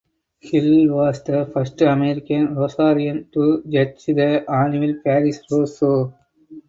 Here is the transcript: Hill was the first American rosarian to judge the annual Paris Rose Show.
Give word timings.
Hill 0.39 0.87
was 0.95 1.21
the 1.25 1.45
first 1.53 1.79
American 1.83 2.55
rosarian 2.55 3.31
to 3.31 3.61
judge 3.69 4.03
the 4.07 4.49
annual 4.51 4.95
Paris 5.03 5.41
Rose 5.51 5.77
Show. 5.77 6.11